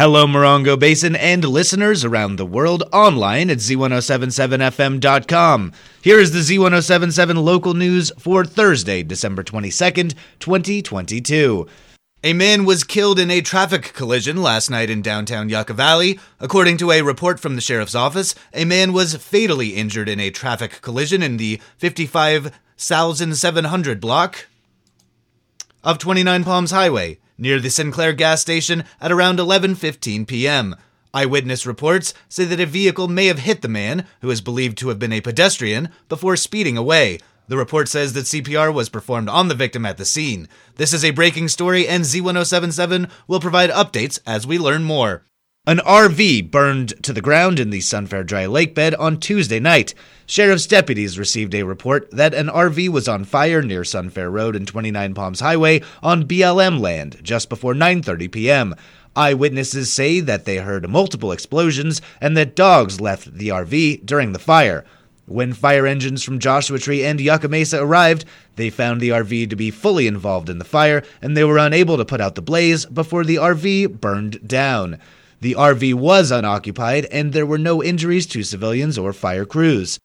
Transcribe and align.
Hello, 0.00 0.26
Morongo 0.26 0.78
Basin 0.78 1.14
and 1.14 1.44
listeners 1.44 2.06
around 2.06 2.36
the 2.36 2.46
world 2.46 2.84
online 2.90 3.50
at 3.50 3.58
Z1077FM.com. 3.58 5.72
Here 6.00 6.18
is 6.18 6.32
the 6.32 6.38
Z1077 6.38 7.44
local 7.44 7.74
news 7.74 8.10
for 8.18 8.46
Thursday, 8.46 9.02
December 9.02 9.44
22nd, 9.44 10.14
2022. 10.38 11.66
A 12.24 12.32
man 12.32 12.64
was 12.64 12.82
killed 12.82 13.18
in 13.18 13.30
a 13.30 13.42
traffic 13.42 13.92
collision 13.92 14.40
last 14.40 14.70
night 14.70 14.88
in 14.88 15.02
downtown 15.02 15.50
Yucca 15.50 15.74
Valley. 15.74 16.18
According 16.40 16.78
to 16.78 16.92
a 16.92 17.02
report 17.02 17.38
from 17.38 17.54
the 17.54 17.60
sheriff's 17.60 17.94
office, 17.94 18.34
a 18.54 18.64
man 18.64 18.94
was 18.94 19.16
fatally 19.16 19.76
injured 19.76 20.08
in 20.08 20.18
a 20.18 20.30
traffic 20.30 20.80
collision 20.80 21.22
in 21.22 21.36
the 21.36 21.60
55,700 21.76 24.00
block 24.00 24.46
of 25.84 25.98
29 25.98 26.44
Palms 26.44 26.70
Highway 26.70 27.18
near 27.40 27.58
the 27.58 27.70
Sinclair 27.70 28.12
gas 28.12 28.40
station 28.40 28.84
at 29.00 29.10
around 29.10 29.40
11:15 29.40 30.28
p.m. 30.28 30.76
Eyewitness 31.12 31.66
reports 31.66 32.14
say 32.28 32.44
that 32.44 32.60
a 32.60 32.66
vehicle 32.66 33.08
may 33.08 33.26
have 33.26 33.40
hit 33.40 33.62
the 33.62 33.68
man, 33.68 34.06
who 34.20 34.30
is 34.30 34.40
believed 34.40 34.78
to 34.78 34.88
have 34.88 35.00
been 35.00 35.12
a 35.12 35.20
pedestrian, 35.20 35.88
before 36.08 36.36
speeding 36.36 36.76
away. 36.76 37.18
The 37.48 37.56
report 37.56 37.88
says 37.88 38.12
that 38.12 38.26
CPR 38.26 38.72
was 38.72 38.88
performed 38.88 39.28
on 39.28 39.48
the 39.48 39.56
victim 39.56 39.84
at 39.84 39.96
the 39.96 40.04
scene. 40.04 40.48
This 40.76 40.92
is 40.92 41.04
a 41.04 41.10
breaking 41.10 41.48
story, 41.48 41.88
and 41.88 42.04
Z1077 42.04 43.10
will 43.26 43.40
provide 43.40 43.70
updates 43.70 44.20
as 44.24 44.46
we 44.46 44.56
learn 44.56 44.84
more. 44.84 45.24
An 45.70 45.78
RV 45.86 46.50
burned 46.50 47.00
to 47.04 47.12
the 47.12 47.20
ground 47.20 47.60
in 47.60 47.70
the 47.70 47.78
Sunfair 47.78 48.26
Dry 48.26 48.44
Lake 48.46 48.74
bed 48.74 48.92
on 48.96 49.20
Tuesday 49.20 49.60
night. 49.60 49.94
Sheriff's 50.26 50.66
deputies 50.66 51.16
received 51.16 51.54
a 51.54 51.62
report 51.62 52.10
that 52.10 52.34
an 52.34 52.48
RV 52.48 52.88
was 52.88 53.06
on 53.06 53.22
fire 53.22 53.62
near 53.62 53.82
Sunfair 53.82 54.32
Road 54.32 54.56
and 54.56 54.66
29 54.66 55.14
Palms 55.14 55.38
Highway 55.38 55.82
on 56.02 56.26
BLM 56.26 56.80
land 56.80 57.20
just 57.22 57.48
before 57.48 57.72
9:30 57.72 58.32
p.m. 58.32 58.74
Eyewitnesses 59.14 59.92
say 59.92 60.18
that 60.18 60.44
they 60.44 60.56
heard 60.56 60.90
multiple 60.90 61.30
explosions 61.30 62.02
and 62.20 62.36
that 62.36 62.56
dogs 62.56 63.00
left 63.00 63.32
the 63.32 63.50
RV 63.50 64.04
during 64.04 64.32
the 64.32 64.40
fire. 64.40 64.84
When 65.26 65.52
fire 65.52 65.86
engines 65.86 66.24
from 66.24 66.40
Joshua 66.40 66.80
Tree 66.80 67.04
and 67.04 67.20
Yucca 67.20 67.46
Mesa 67.46 67.80
arrived, 67.80 68.24
they 68.56 68.70
found 68.70 69.00
the 69.00 69.10
RV 69.10 69.48
to 69.50 69.54
be 69.54 69.70
fully 69.70 70.08
involved 70.08 70.50
in 70.50 70.58
the 70.58 70.64
fire 70.64 71.04
and 71.22 71.36
they 71.36 71.44
were 71.44 71.58
unable 71.58 71.96
to 71.96 72.04
put 72.04 72.20
out 72.20 72.34
the 72.34 72.42
blaze 72.42 72.86
before 72.86 73.22
the 73.22 73.36
RV 73.36 74.00
burned 74.00 74.48
down. 74.48 74.98
The 75.40 75.54
RV 75.54 75.94
was 75.94 76.30
unoccupied, 76.30 77.06
and 77.06 77.32
there 77.32 77.46
were 77.46 77.56
no 77.56 77.82
injuries 77.82 78.26
to 78.26 78.42
civilians 78.42 78.98
or 78.98 79.14
fire 79.14 79.46
crews. 79.46 79.98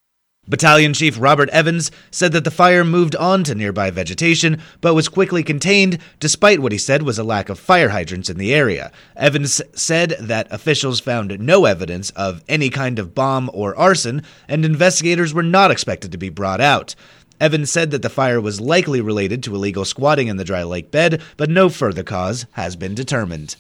Battalion 0.48 0.94
Chief 0.94 1.20
Robert 1.20 1.50
Evans 1.50 1.92
said 2.10 2.32
that 2.32 2.46
the 2.46 2.52
fire 2.52 2.86
moved 2.86 3.16
on 3.18 3.44
to 3.44 3.56
nearby 3.56 3.90
vegetation, 3.90 4.62
but 4.80 4.94
was 4.94 5.10
quickly 5.10 5.44
contained, 5.44 5.98
despite 6.22 6.60
what 6.62 6.72
he 6.72 6.78
said 6.78 7.02
was 7.02 7.18
a 7.20 7.24
lack 7.24 7.50
of 7.50 7.60
fire 7.60 7.90
hydrants 7.90 8.30
in 8.30 8.38
the 8.38 8.54
area. 8.54 8.92
Evans 9.18 9.60
said 9.74 10.16
that 10.22 10.48
officials 10.52 11.00
found 11.02 11.38
no 11.40 11.66
evidence 11.66 12.12
of 12.12 12.44
any 12.48 12.70
kind 12.70 12.98
of 12.98 13.16
bomb 13.16 13.50
or 13.54 13.76
arson, 13.76 14.22
and 14.48 14.64
investigators 14.64 15.34
were 15.34 15.44
not 15.44 15.72
expected 15.72 16.12
to 16.12 16.18
be 16.18 16.30
brought 16.30 16.62
out. 16.62 16.96
Evans 17.42 17.70
said 17.70 17.92
that 17.92 18.04
the 18.04 18.10
fire 18.10 18.40
was 18.40 18.62
likely 18.62 19.02
related 19.02 19.44
to 19.44 19.56
illegal 19.56 19.84
squatting 19.84 20.28
in 20.28 20.38
the 20.38 20.46
dry 20.46 20.64
lake 20.64 20.92
bed, 20.92 21.22
but 21.36 21.50
no 21.50 21.68
further 21.68 22.04
cause 22.04 22.46
has 22.52 22.78
been 22.78 22.96
determined. 22.96 23.58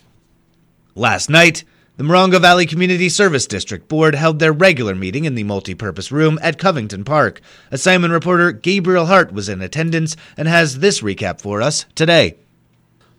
Last 0.98 1.30
night, 1.30 1.66
the 1.98 2.06
Morongo 2.06 2.40
Valley 2.40 2.66
Community 2.66 3.10
Service 3.10 3.48
District 3.48 3.90
Board 3.90 4.16
held 4.16 4.40
their 4.40 4.54
regular 4.54 4.96
meeting 4.96 5.26
in 5.26 5.36
the 5.36 5.44
multipurpose 5.44 6.10
room 6.10 6.40
at 6.42 6.58
Covington 6.58 7.04
Park. 7.04 7.42
Assignment 7.70 8.14
reporter 8.14 8.54
Gabriel 8.54 9.08
Hart 9.08 9.34
was 9.34 9.50
in 9.50 9.62
attendance 9.62 10.16
and 10.38 10.48
has 10.48 10.80
this 10.80 11.02
recap 11.02 11.42
for 11.42 11.62
us 11.62 11.86
today. 11.96 12.38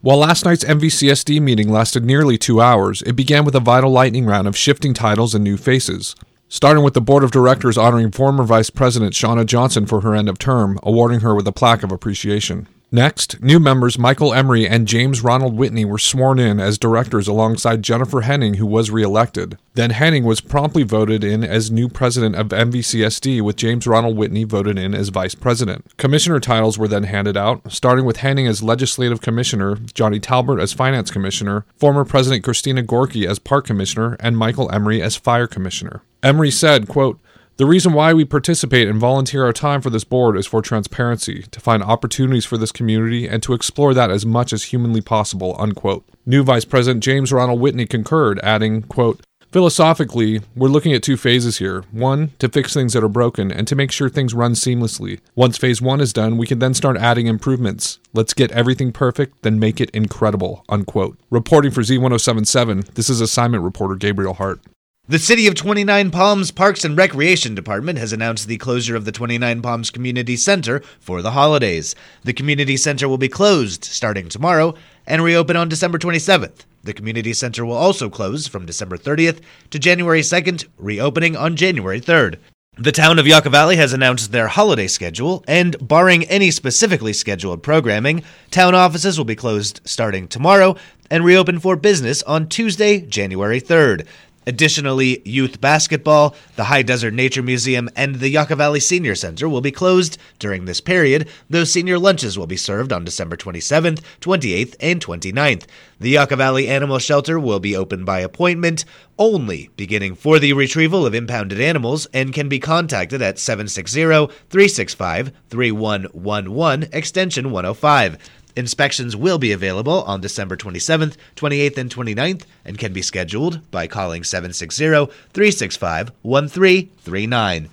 While 0.00 0.16
last 0.16 0.47
night's 0.47 0.64
MVCSD 0.64 1.38
meeting 1.42 1.69
lasted 1.69 2.02
nearly 2.02 2.38
two 2.38 2.62
hours, 2.62 3.02
it 3.02 3.12
began 3.12 3.44
with 3.44 3.54
a 3.54 3.60
vital 3.60 3.91
lightning 3.91 4.24
round 4.24 4.48
of 4.48 4.56
shifting 4.56 4.94
titles 4.94 5.34
and 5.34 5.44
new 5.44 5.58
faces. 5.58 6.16
Starting 6.48 6.82
with 6.82 6.94
the 6.94 7.02
Board 7.02 7.24
of 7.24 7.30
Directors 7.30 7.77
honoring 7.77 8.10
former 8.10 8.44
Vice 8.44 8.70
President 8.70 9.12
Shauna 9.12 9.44
Johnson 9.44 9.84
for 9.84 10.00
her 10.00 10.14
end 10.14 10.31
of 10.31 10.38
term, 10.38 10.78
awarding 10.82 11.20
her 11.20 11.34
with 11.34 11.47
a 11.47 11.53
plaque 11.53 11.82
of 11.82 11.92
appreciation. 11.92 12.69
Next, 12.97 13.43
new 13.43 13.61
members 13.61 13.99
Michael 13.99 14.33
Emery 14.33 14.67
and 14.67 14.89
James 14.89 15.21
Ronald 15.21 15.55
Whitney 15.55 15.84
were 15.84 15.99
sworn 15.99 16.39
in 16.39 16.59
as 16.59 16.79
directors 16.79 17.29
alongside 17.29 17.83
Jennifer 17.83 18.23
Henning, 18.23 18.55
who 18.55 18.65
was 18.65 18.91
reelected. 18.91 19.59
Then 19.75 19.91
Henning 19.91 20.25
was 20.25 20.41
promptly 20.41 20.83
voted 20.83 21.23
in 21.23 21.45
as 21.45 21.71
new 21.71 21.91
president 21.91 22.37
of 22.37 22.49
MVCSD, 22.49 23.43
with 23.43 23.57
James 23.57 23.87
Ronald 23.87 24.17
Whitney 24.17 24.45
voted 24.45 24.79
in 24.79 24.95
as 24.95 25.11
vice 25.11 25.34
president. 25.34 25.84
Commissioner 25.99 26.41
titles 26.41 26.79
were 26.79 26.89
then 26.89 27.03
handed 27.03 27.37
out, 27.37 27.71
starting 27.71 28.07
with 28.07 28.17
Henning 28.17 28.47
as 28.47 28.62
legislative 28.62 29.21
commissioner, 29.21 29.77
Johnny 29.93 30.19
Talbert 30.19 30.59
as 30.59 30.73
finance 30.73 31.11
commissioner, 31.11 31.67
former 31.77 32.07
President 32.07 32.45
Christina 32.45 32.81
Gorky 32.81 33.27
as 33.27 33.39
park 33.39 33.67
commissioner, 33.67 34.17
and 34.21 34.39
Michael 34.39 34.73
Emery 34.73 35.03
as 35.03 35.17
fire 35.17 35.47
commissioner. 35.47 36.01
Emery 36.23 36.51
said, 36.51 36.89
quote, 36.89 37.21
the 37.56 37.67
reason 37.67 37.94
why 37.94 38.12
we 38.12 38.25
participate 38.25 38.87
and 38.87 38.99
volunteer 38.99 39.44
our 39.44 39.53
time 39.53 39.81
for 39.81 39.89
this 39.89 40.05
board 40.05 40.37
is 40.37 40.47
for 40.47 40.61
transparency, 40.61 41.43
to 41.43 41.61
find 41.61 41.83
opportunities 41.83 42.44
for 42.44 42.59
this 42.59 42.71
community, 42.71 43.27
and 43.27 43.43
to 43.43 43.55
explore 43.55 43.94
that 43.94 44.11
as 44.11 44.27
much 44.27 44.53
as 44.53 44.65
humanly 44.65 45.00
possible. 45.00 45.56
Unquote. 45.59 46.05
New 46.27 46.43
Vice 46.43 46.66
President 46.66 47.03
James 47.03 47.33
Ronald 47.33 47.61
Whitney 47.61 47.87
concurred, 47.87 48.39
adding, 48.41 48.83
quote, 48.83 49.21
Philosophically, 49.53 50.43
we're 50.55 50.69
looking 50.69 50.93
at 50.93 51.03
two 51.03 51.16
phases 51.16 51.56
here. 51.56 51.83
One, 51.91 52.33
to 52.41 52.49
fix 52.50 52.75
things 52.75 52.93
that 52.93 53.03
are 53.03 53.09
broken 53.09 53.50
and 53.50 53.66
to 53.69 53.75
make 53.75 53.91
sure 53.91 54.11
things 54.11 54.34
run 54.34 54.53
seamlessly. 54.53 55.21
Once 55.34 55.56
phase 55.56 55.81
one 55.81 56.03
is 56.03 56.12
done, 56.12 56.37
we 56.37 56.47
can 56.47 56.59
then 56.59 56.75
start 56.75 56.99
adding 56.99 57.27
improvements. 57.27 57.99
Let's 58.12 58.34
get 58.34 58.53
everything 58.53 58.93
perfect, 58.93 59.41
then 59.41 59.59
make 59.59 59.81
it 59.81 59.89
incredible. 59.91 60.62
Unquote. 60.69 61.16
Reporting 61.31 61.71
for 61.71 61.81
Z1077, 61.81 62.95
this 62.95 63.09
is 63.09 63.22
assignment 63.22 63.62
reporter 63.62 63.95
Gabriel 63.95 64.34
Hart. 64.34 64.61
The 65.09 65.21
City 65.21 65.47
of 65.47 65.55
29 65.55 66.11
Palms 66.11 66.50
Parks 66.50 66.84
and 66.84 66.99
Recreation 66.99 67.55
Department 67.55 67.97
has 67.97 68.12
announced 68.12 68.49
the 68.49 68.59
closure 68.59 68.97
of 68.97 69.05
the 69.05 69.12
29 69.12 69.62
Palms 69.62 69.89
Community 69.89 70.37
Center 70.37 70.83
for 70.99 71.22
the 71.22 71.31
holidays. 71.31 71.94
The 72.25 72.33
community 72.33 72.77
center 72.77 73.09
will 73.09 73.16
be 73.16 73.28
closed 73.28 73.84
starting 73.84 74.28
tomorrow 74.28 74.75
and 75.06 75.22
reopen 75.22 75.55
on 75.55 75.69
December 75.69 76.00
27th. 76.00 76.65
The 76.83 76.93
community 76.93 77.33
center 77.34 77.65
will 77.65 77.77
also 77.77 78.11
close 78.11 78.49
from 78.49 78.66
December 78.66 78.99
30th 78.99 79.43
to 79.71 79.78
January 79.78 80.22
2nd, 80.22 80.66
reopening 80.77 81.37
on 81.37 81.55
January 81.55 82.00
3rd. 82.00 82.39
The 82.77 82.93
town 82.93 83.21
of 83.21 83.27
Yucca 83.28 83.49
Valley 83.49 83.77
has 83.77 83.93
announced 83.93 84.33
their 84.33 84.49
holiday 84.49 84.87
schedule, 84.87 85.45
and 85.47 85.77
barring 85.81 86.25
any 86.25 86.50
specifically 86.50 87.12
scheduled 87.15 87.62
programming, 87.62 88.22
town 88.50 88.75
offices 88.75 89.16
will 89.16 89.25
be 89.25 89.37
closed 89.37 89.81
starting 89.84 90.28
tomorrow 90.28 90.77
and 91.11 91.25
reopen 91.25 91.59
for 91.59 91.77
business 91.77 92.22
on 92.25 92.49
Tuesday, 92.49 93.00
January 93.00 93.61
3rd. 93.61 94.06
Additionally, 94.49 95.21
youth 95.25 95.61
basketball, 95.61 96.37
the 96.55 96.65
High 96.65 96.83
Desert 96.83 97.12
Nature 97.12 97.43
Museum, 97.43 97.91
and 97.97 98.17
the 98.17 98.29
Yucca 98.29 98.55
Valley 98.55 98.79
Senior 98.79 99.17
Center 99.17 99.49
will 99.49 99.61
be 99.61 99.73
closed 99.73 100.19
during 100.39 100.65
this 100.67 100.81
period, 100.81 101.29
though 101.51 101.65
senior 101.65 101.99
lunches 101.99 102.39
will 102.39 102.47
be 102.47 102.57
served 102.57 102.93
on 102.93 103.05
December 103.05 103.37
27th, 103.37 104.01
28th, 104.21 104.77
and 104.79 105.05
29th. 105.05 105.65
The 105.99 106.11
Yucca 106.11 106.37
Valley 106.37 106.69
Animal 106.69 107.01
Shelter 107.01 107.41
will 107.41 107.59
be 107.59 107.75
open 107.75 108.05
by 108.05 108.21
appointment 108.21 108.84
only, 109.19 109.71
beginning 109.77 110.15
for 110.15 110.39
the 110.39 110.53
retrieval 110.53 111.05
of 111.05 111.15
impounded 111.15 111.61
animals, 111.61 112.07
and 112.15 112.33
can 112.33 112.49
be 112.49 112.61
contacted 112.61 113.21
at 113.21 113.41
760 113.41 114.01
365 114.49 115.33
3111, 115.51 116.89
extension 116.93 117.51
105. 117.51 118.17
Inspections 118.56 119.15
will 119.15 119.39
be 119.39 119.53
available 119.53 120.03
on 120.05 120.22
December 120.22 120.56
27th, 120.56 121.17
28th, 121.37 121.77
and 121.77 121.94
29th 121.94 122.44
and 122.65 122.78
can 122.78 122.94
be 122.94 123.03
scheduled 123.03 123.71
by 123.71 123.87
calling 123.87 124.25
760 124.25 124.87
365 124.87 126.11
1339. 126.22 127.69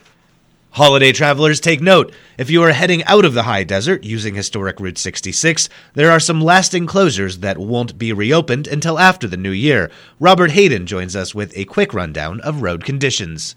Holiday 0.71 1.11
travelers 1.11 1.59
take 1.61 1.81
note. 1.81 2.11
If 2.37 2.49
you 2.49 2.63
are 2.63 2.71
heading 2.71 3.03
out 3.05 3.23
of 3.23 3.33
the 3.33 3.43
high 3.43 3.63
desert 3.63 4.03
using 4.03 4.35
historic 4.35 4.79
Route 4.79 4.97
66, 4.97 5.69
there 5.93 6.11
are 6.11 6.19
some 6.19 6.41
lasting 6.41 6.87
closures 6.87 7.37
that 7.37 7.59
won't 7.59 7.97
be 7.97 8.11
reopened 8.11 8.67
until 8.67 8.99
after 8.99 9.27
the 9.27 9.37
new 9.37 9.51
year. 9.51 9.89
Robert 10.19 10.51
Hayden 10.51 10.85
joins 10.85 11.15
us 11.15 11.33
with 11.33 11.55
a 11.55 11.65
quick 11.65 11.93
rundown 11.93 12.41
of 12.41 12.63
road 12.63 12.83
conditions. 12.83 13.55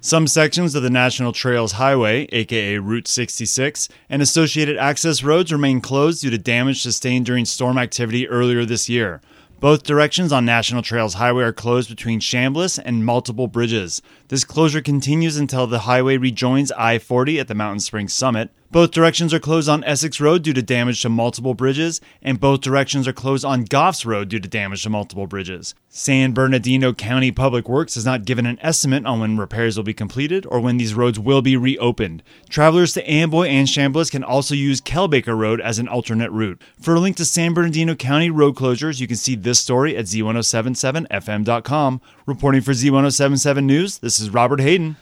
Some 0.00 0.28
sections 0.28 0.74
of 0.74 0.82
the 0.82 0.90
National 0.90 1.32
Trails 1.32 1.72
Highway, 1.72 2.28
aka 2.30 2.78
Route 2.78 3.08
66, 3.08 3.88
and 4.08 4.22
associated 4.22 4.76
access 4.76 5.24
roads 5.24 5.50
remain 5.50 5.80
closed 5.80 6.22
due 6.22 6.30
to 6.30 6.38
damage 6.38 6.80
sustained 6.80 7.26
during 7.26 7.44
storm 7.44 7.76
activity 7.76 8.28
earlier 8.28 8.64
this 8.64 8.88
year. 8.88 9.20
Both 9.58 9.84
directions 9.84 10.32
on 10.32 10.44
National 10.44 10.82
Trails 10.82 11.14
Highway 11.14 11.42
are 11.42 11.52
closed 11.52 11.88
between 11.88 12.20
Chambless 12.20 12.78
and 12.84 13.06
multiple 13.06 13.48
bridges. 13.48 14.02
This 14.28 14.44
closure 14.44 14.82
continues 14.82 15.38
until 15.38 15.66
the 15.66 15.80
highway 15.80 16.18
rejoins 16.18 16.70
I 16.72 16.98
40 16.98 17.40
at 17.40 17.48
the 17.48 17.54
Mountain 17.54 17.80
Springs 17.80 18.12
summit. 18.12 18.50
Both 18.70 18.90
directions 18.90 19.32
are 19.32 19.38
closed 19.38 19.68
on 19.68 19.84
Essex 19.84 20.20
Road 20.20 20.42
due 20.42 20.52
to 20.52 20.62
damage 20.62 21.02
to 21.02 21.08
multiple 21.08 21.54
bridges, 21.54 22.00
and 22.20 22.40
both 22.40 22.60
directions 22.60 23.06
are 23.06 23.12
closed 23.12 23.44
on 23.44 23.64
Goffs 23.64 24.04
Road 24.04 24.28
due 24.28 24.40
to 24.40 24.48
damage 24.48 24.82
to 24.82 24.90
multiple 24.90 25.26
bridges. 25.26 25.74
San 25.88 26.32
Bernardino 26.32 26.92
County 26.92 27.30
Public 27.30 27.68
Works 27.68 27.94
has 27.94 28.04
not 28.04 28.24
given 28.24 28.44
an 28.44 28.58
estimate 28.60 29.06
on 29.06 29.20
when 29.20 29.38
repairs 29.38 29.76
will 29.76 29.84
be 29.84 29.94
completed 29.94 30.44
or 30.46 30.60
when 30.60 30.76
these 30.76 30.94
roads 30.94 31.18
will 31.18 31.42
be 31.42 31.56
reopened. 31.56 32.22
Travelers 32.48 32.92
to 32.94 33.10
Amboy 33.10 33.46
and 33.46 33.68
Chambless 33.68 34.10
can 34.10 34.24
also 34.24 34.54
use 34.54 34.80
Kelbaker 34.80 35.36
Road 35.38 35.60
as 35.60 35.78
an 35.78 35.88
alternate 35.88 36.30
route. 36.32 36.60
For 36.80 36.96
a 36.96 37.00
link 37.00 37.16
to 37.16 37.24
San 37.24 37.54
Bernardino 37.54 37.94
County 37.94 38.30
road 38.30 38.56
closures, 38.56 39.00
you 39.00 39.06
can 39.06 39.16
see 39.16 39.36
this 39.36 39.60
story 39.60 39.96
at 39.96 40.06
z1077fm.com. 40.06 42.00
Reporting 42.26 42.60
for 42.60 42.72
Z1077 42.72 43.64
News, 43.64 43.98
this 43.98 44.20
is 44.20 44.30
Robert 44.30 44.60
Hayden. 44.60 44.96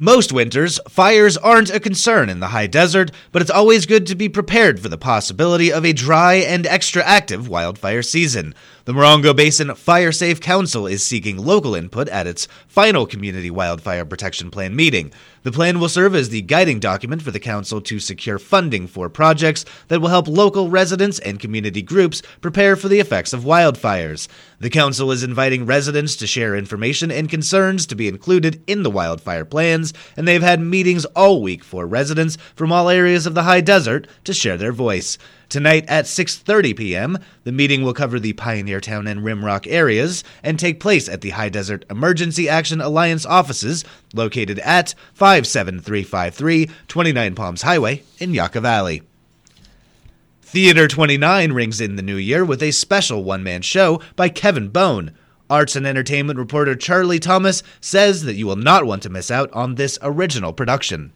Most 0.00 0.30
winters, 0.32 0.78
fires 0.88 1.36
aren't 1.36 1.74
a 1.74 1.80
concern 1.80 2.28
in 2.28 2.38
the 2.38 2.48
high 2.48 2.68
desert, 2.68 3.10
but 3.32 3.42
it's 3.42 3.50
always 3.50 3.84
good 3.84 4.06
to 4.06 4.14
be 4.14 4.28
prepared 4.28 4.78
for 4.78 4.88
the 4.88 4.96
possibility 4.96 5.72
of 5.72 5.84
a 5.84 5.92
dry 5.92 6.34
and 6.34 6.68
extra 6.68 7.02
active 7.02 7.48
wildfire 7.48 8.02
season. 8.02 8.54
The 8.84 8.92
Morongo 8.92 9.34
Basin 9.34 9.74
Fire 9.74 10.12
Safe 10.12 10.40
Council 10.40 10.86
is 10.86 11.02
seeking 11.02 11.36
local 11.36 11.74
input 11.74 12.08
at 12.10 12.28
its 12.28 12.46
final 12.68 13.06
Community 13.06 13.50
Wildfire 13.50 14.04
Protection 14.04 14.52
Plan 14.52 14.76
meeting. 14.76 15.10
The 15.48 15.52
plan 15.52 15.80
will 15.80 15.88
serve 15.88 16.14
as 16.14 16.28
the 16.28 16.42
guiding 16.42 16.78
document 16.78 17.22
for 17.22 17.30
the 17.30 17.40
Council 17.40 17.80
to 17.80 17.98
secure 18.00 18.38
funding 18.38 18.86
for 18.86 19.08
projects 19.08 19.64
that 19.86 19.98
will 19.98 20.10
help 20.10 20.28
local 20.28 20.68
residents 20.68 21.18
and 21.20 21.40
community 21.40 21.80
groups 21.80 22.20
prepare 22.42 22.76
for 22.76 22.88
the 22.88 23.00
effects 23.00 23.32
of 23.32 23.44
wildfires. 23.44 24.28
The 24.60 24.68
Council 24.68 25.10
is 25.10 25.22
inviting 25.22 25.64
residents 25.64 26.16
to 26.16 26.26
share 26.26 26.54
information 26.54 27.10
and 27.10 27.30
concerns 27.30 27.86
to 27.86 27.94
be 27.94 28.08
included 28.08 28.62
in 28.66 28.82
the 28.82 28.90
wildfire 28.90 29.46
plans, 29.46 29.94
and 30.18 30.28
they've 30.28 30.42
had 30.42 30.60
meetings 30.60 31.06
all 31.16 31.40
week 31.40 31.64
for 31.64 31.86
residents 31.86 32.36
from 32.54 32.70
all 32.70 32.90
areas 32.90 33.24
of 33.24 33.32
the 33.32 33.44
high 33.44 33.62
desert 33.62 34.06
to 34.24 34.34
share 34.34 34.58
their 34.58 34.72
voice. 34.72 35.16
Tonight 35.48 35.86
at 35.88 36.04
6:30 36.04 36.76
p.m., 36.76 37.18
the 37.44 37.52
meeting 37.52 37.82
will 37.82 37.94
cover 37.94 38.20
the 38.20 38.34
Pioneer 38.34 38.82
Town 38.82 39.06
and 39.06 39.20
Rimrock 39.20 39.66
areas 39.66 40.22
and 40.42 40.58
take 40.58 40.78
place 40.78 41.08
at 41.08 41.22
the 41.22 41.30
High 41.30 41.48
Desert 41.48 41.86
Emergency 41.88 42.50
Action 42.50 42.82
Alliance 42.82 43.24
offices 43.24 43.82
located 44.12 44.58
at 44.58 44.94
57353 45.14 46.68
29 46.86 47.34
Palms 47.34 47.62
Highway 47.62 48.02
in 48.18 48.34
Yucca 48.34 48.60
Valley. 48.60 49.02
Theater 50.42 50.86
29 50.86 51.52
rings 51.52 51.80
in 51.80 51.96
the 51.96 52.02
new 52.02 52.16
year 52.16 52.44
with 52.44 52.62
a 52.62 52.70
special 52.70 53.24
one-man 53.24 53.62
show 53.62 54.02
by 54.16 54.28
Kevin 54.28 54.68
Bone. 54.68 55.12
Arts 55.48 55.76
and 55.76 55.86
entertainment 55.86 56.38
reporter 56.38 56.74
Charlie 56.74 57.18
Thomas 57.18 57.62
says 57.80 58.24
that 58.24 58.34
you 58.34 58.46
will 58.46 58.56
not 58.56 58.84
want 58.84 59.02
to 59.04 59.08
miss 59.08 59.30
out 59.30 59.50
on 59.54 59.76
this 59.76 59.98
original 60.02 60.52
production. 60.52 61.14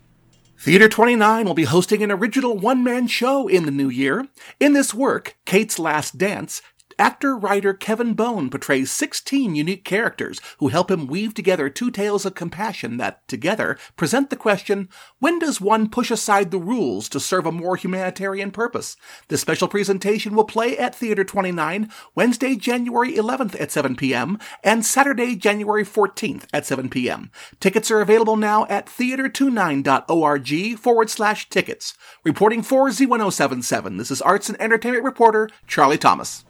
Theater 0.63 0.89
29 0.89 1.45
will 1.45 1.55
be 1.55 1.65
hosting 1.65 2.05
an 2.05 2.13
original 2.13 2.57
one 2.57 2.85
man 2.85 3.09
show 3.09 3.49
in 3.49 3.65
the 3.65 3.73
new 3.73 3.89
year. 3.89 4.29
In 4.61 4.75
this 4.75 4.95
work, 4.95 5.37
Kate's 5.45 5.77
Last 5.77 6.19
Dance, 6.19 6.63
Actor 7.03 7.37
writer 7.37 7.75
Kevin 7.75 8.15
Bone 8.15 8.49
portrays 8.49 8.93
16 8.93 9.57
unique 9.57 9.85
characters 9.85 10.41
who 10.59 10.69
help 10.69 10.89
him 10.89 11.09
weave 11.09 11.35
together 11.35 11.69
two 11.69 11.91
tales 11.91 12.25
of 12.25 12.37
compassion 12.37 12.97
that, 12.99 13.27
together, 13.27 13.77
present 13.97 14.31
the 14.31 14.37
question 14.37 14.89
when 15.19 15.41
does 15.41 15.61
one 15.61 15.91
push 15.91 16.13
aside 16.13 16.53
the 16.53 16.61
rules 16.61 17.09
to 17.09 17.19
serve 17.19 17.45
a 17.45 17.51
more 17.51 17.75
humanitarian 17.75 18.53
purpose? 18.53 18.97
This 19.27 19.41
special 19.41 19.67
presentation 19.67 20.37
will 20.37 20.45
play 20.45 20.79
at 20.79 20.95
Theater 20.95 21.25
29 21.25 21.91
Wednesday, 22.15 22.55
January 22.55 23.15
11th 23.17 23.61
at 23.61 23.73
7 23.73 23.97
p.m. 23.97 24.39
and 24.63 24.87
Saturday, 24.87 25.35
January 25.35 25.85
14th 25.85 26.45
at 26.53 26.67
7 26.67 26.89
p.m. 26.89 27.33
Tickets 27.59 27.91
are 27.91 28.01
available 28.01 28.37
now 28.37 28.65
at 28.67 28.87
theater29.org 28.87 30.79
forward 30.79 31.11
slash 31.11 31.49
tickets. 31.49 31.95
Reporting 32.23 32.63
for 32.63 32.91
Z1077, 32.91 33.99
this 33.99 34.13
is 34.13 34.23
arts 34.23 34.49
and 34.49 34.63
entertainment 34.63 35.03
reporter 35.03 35.51
Charlie 35.67 35.99
Thomas. 35.99 36.45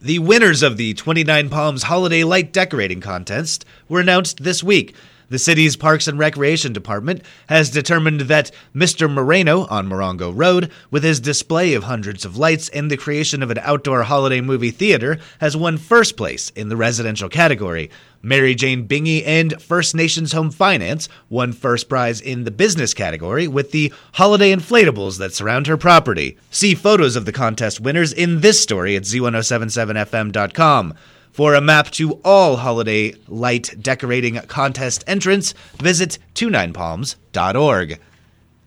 The 0.00 0.20
winners 0.20 0.62
of 0.62 0.76
the 0.76 0.94
29 0.94 1.48
Palms 1.48 1.82
Holiday 1.82 2.22
Light 2.22 2.52
Decorating 2.52 3.00
Contest 3.00 3.64
were 3.88 3.98
announced 3.98 4.44
this 4.44 4.62
week. 4.62 4.94
The 5.30 5.38
city's 5.38 5.76
Parks 5.76 6.08
and 6.08 6.18
Recreation 6.18 6.72
Department 6.72 7.22
has 7.50 7.68
determined 7.68 8.22
that 8.22 8.50
Mr. 8.74 9.12
Moreno 9.12 9.66
on 9.66 9.86
Morongo 9.86 10.32
Road, 10.34 10.70
with 10.90 11.04
his 11.04 11.20
display 11.20 11.74
of 11.74 11.84
hundreds 11.84 12.24
of 12.24 12.38
lights 12.38 12.70
and 12.70 12.90
the 12.90 12.96
creation 12.96 13.42
of 13.42 13.50
an 13.50 13.58
outdoor 13.58 14.04
holiday 14.04 14.40
movie 14.40 14.70
theater, 14.70 15.18
has 15.42 15.54
won 15.54 15.76
first 15.76 16.16
place 16.16 16.48
in 16.56 16.70
the 16.70 16.76
residential 16.76 17.28
category. 17.28 17.90
Mary 18.22 18.54
Jane 18.54 18.88
Bingy 18.88 19.22
and 19.26 19.60
First 19.60 19.94
Nations 19.94 20.32
Home 20.32 20.50
Finance 20.50 21.10
won 21.28 21.52
first 21.52 21.90
prize 21.90 22.22
in 22.22 22.44
the 22.44 22.50
business 22.50 22.94
category 22.94 23.46
with 23.46 23.70
the 23.70 23.92
holiday 24.14 24.50
inflatables 24.50 25.18
that 25.18 25.34
surround 25.34 25.66
her 25.66 25.76
property. 25.76 26.38
See 26.50 26.74
photos 26.74 27.16
of 27.16 27.26
the 27.26 27.32
contest 27.32 27.80
winners 27.80 28.14
in 28.14 28.40
this 28.40 28.62
story 28.62 28.96
at 28.96 29.02
z1077fm.com. 29.02 30.94
For 31.38 31.54
a 31.54 31.60
map 31.60 31.90
to 31.92 32.14
all 32.24 32.56
holiday 32.56 33.14
light 33.28 33.76
decorating 33.80 34.40
contest 34.48 35.04
entrants, 35.06 35.54
visit 35.76 36.18
29palms.org. 36.34 38.00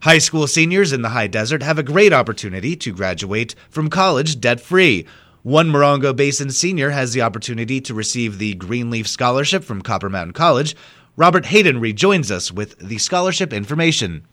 High 0.03 0.18
school 0.19 0.47
seniors 0.47 0.94
in 0.94 1.01
the 1.01 1.09
high 1.09 1.27
desert 1.27 1.63
have 1.63 1.77
a 1.77 1.83
great 1.83 2.13
opportunity 2.13 2.77
to 2.77 2.94
graduate 2.94 3.56
from 3.69 3.89
college 3.89 4.39
debt 4.39 4.62
free. 4.62 5.06
One 5.44 5.69
Morongo 5.69 6.15
Basin 6.15 6.50
senior 6.50 6.91
has 6.91 7.12
the 7.12 7.23
opportunity 7.23 7.81
to 7.81 7.94
receive 7.94 8.38
the 8.38 8.53
Greenleaf 8.53 9.06
Scholarship 9.06 9.65
from 9.65 9.81
Copper 9.81 10.09
Mountain 10.09 10.31
College. 10.31 10.73
Robert 11.18 11.47
Hayden 11.47 11.81
rejoins 11.81 12.31
us 12.31 12.53
with 12.53 12.79
the 12.79 13.00
scholarship 13.00 13.51
information. 13.51 14.25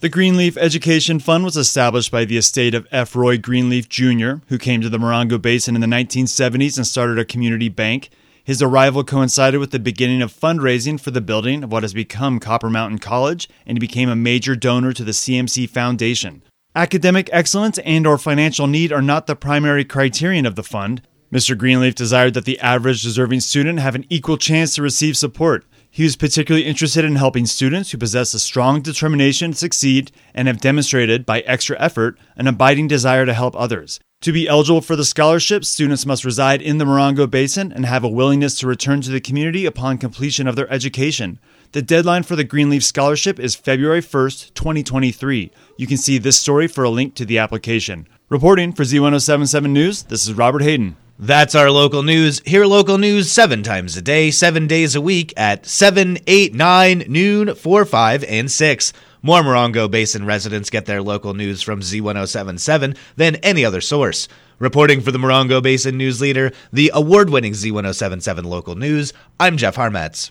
The 0.00 0.08
Greenleaf 0.08 0.56
Education 0.56 1.18
Fund 1.18 1.44
was 1.44 1.58
established 1.58 2.10
by 2.10 2.24
the 2.24 2.38
estate 2.38 2.74
of 2.74 2.88
F. 2.90 3.14
Roy 3.14 3.36
Greenleaf 3.36 3.86
Jr., 3.86 4.36
who 4.48 4.56
came 4.56 4.80
to 4.80 4.88
the 4.88 4.96
Morongo 4.96 5.36
Basin 5.36 5.74
in 5.74 5.82
the 5.82 5.86
1970s 5.86 6.78
and 6.78 6.86
started 6.86 7.18
a 7.18 7.24
community 7.26 7.68
bank. 7.68 8.08
His 8.42 8.62
arrival 8.62 9.04
coincided 9.04 9.60
with 9.60 9.72
the 9.72 9.78
beginning 9.78 10.22
of 10.22 10.32
fundraising 10.32 10.98
for 10.98 11.10
the 11.10 11.20
building 11.20 11.62
of 11.62 11.70
what 11.70 11.82
has 11.82 11.92
become 11.92 12.40
Copper 12.40 12.70
Mountain 12.70 13.00
College, 13.00 13.46
and 13.66 13.76
he 13.76 13.78
became 13.78 14.08
a 14.08 14.16
major 14.16 14.56
donor 14.56 14.94
to 14.94 15.04
the 15.04 15.12
CMC 15.12 15.68
Foundation. 15.68 16.42
Academic 16.74 17.28
excellence 17.30 17.76
and 17.80 18.06
or 18.06 18.16
financial 18.16 18.66
need 18.66 18.92
are 18.92 19.02
not 19.02 19.26
the 19.26 19.36
primary 19.36 19.84
criterion 19.84 20.46
of 20.46 20.56
the 20.56 20.62
fund. 20.62 21.02
Mr. 21.30 21.56
Greenleaf 21.58 21.94
desired 21.94 22.32
that 22.32 22.46
the 22.46 22.58
average 22.60 23.02
deserving 23.02 23.40
student 23.40 23.78
have 23.80 23.94
an 23.94 24.06
equal 24.08 24.38
chance 24.38 24.74
to 24.74 24.82
receive 24.82 25.14
support. 25.14 25.66
He 25.92 26.04
was 26.04 26.14
particularly 26.14 26.66
interested 26.66 27.04
in 27.04 27.16
helping 27.16 27.46
students 27.46 27.90
who 27.90 27.98
possess 27.98 28.32
a 28.32 28.38
strong 28.38 28.80
determination 28.80 29.50
to 29.50 29.58
succeed 29.58 30.12
and 30.32 30.46
have 30.46 30.60
demonstrated, 30.60 31.26
by 31.26 31.40
extra 31.40 31.76
effort, 31.80 32.16
an 32.36 32.46
abiding 32.46 32.86
desire 32.86 33.26
to 33.26 33.34
help 33.34 33.56
others. 33.56 33.98
To 34.20 34.32
be 34.32 34.46
eligible 34.46 34.82
for 34.82 34.94
the 34.94 35.04
scholarship, 35.04 35.64
students 35.64 36.06
must 36.06 36.24
reside 36.24 36.62
in 36.62 36.78
the 36.78 36.84
Morongo 36.84 37.28
Basin 37.28 37.72
and 37.72 37.86
have 37.86 38.04
a 38.04 38.08
willingness 38.08 38.54
to 38.60 38.68
return 38.68 39.00
to 39.00 39.10
the 39.10 39.20
community 39.20 39.66
upon 39.66 39.98
completion 39.98 40.46
of 40.46 40.54
their 40.54 40.70
education. 40.72 41.40
The 41.72 41.82
deadline 41.82 42.22
for 42.22 42.36
the 42.36 42.44
Greenleaf 42.44 42.84
Scholarship 42.84 43.40
is 43.40 43.56
February 43.56 44.02
1st, 44.02 44.54
2023. 44.54 45.50
You 45.76 45.86
can 45.88 45.96
see 45.96 46.18
this 46.18 46.38
story 46.38 46.68
for 46.68 46.84
a 46.84 46.90
link 46.90 47.16
to 47.16 47.24
the 47.24 47.38
application. 47.38 48.06
Reporting 48.28 48.74
for 48.74 48.84
Z1077 48.84 49.70
News, 49.70 50.02
this 50.04 50.28
is 50.28 50.34
Robert 50.34 50.62
Hayden. 50.62 50.96
That's 51.22 51.54
our 51.54 51.70
local 51.70 52.02
news. 52.02 52.40
Hear 52.46 52.64
local 52.64 52.96
news 52.96 53.30
seven 53.30 53.62
times 53.62 53.94
a 53.94 54.00
day, 54.00 54.30
seven 54.30 54.66
days 54.66 54.94
a 54.94 55.02
week 55.02 55.34
at 55.36 55.66
7, 55.66 56.16
8, 56.26 56.54
9, 56.54 57.04
noon, 57.08 57.54
4, 57.54 57.84
5, 57.84 58.24
and 58.24 58.50
6. 58.50 58.92
More 59.20 59.42
Morongo 59.42 59.90
Basin 59.90 60.24
residents 60.24 60.70
get 60.70 60.86
their 60.86 61.02
local 61.02 61.34
news 61.34 61.60
from 61.60 61.80
Z1077 61.80 62.96
than 63.16 63.36
any 63.36 63.66
other 63.66 63.82
source. 63.82 64.28
Reporting 64.58 65.02
for 65.02 65.12
the 65.12 65.18
Morongo 65.18 65.62
Basin 65.62 65.98
News 65.98 66.22
Leader, 66.22 66.52
the 66.72 66.90
award 66.94 67.28
winning 67.28 67.52
Z1077 67.52 68.44
local 68.44 68.74
news, 68.74 69.12
I'm 69.38 69.58
Jeff 69.58 69.76
Harmetz. 69.76 70.30